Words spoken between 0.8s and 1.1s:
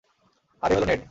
নেড।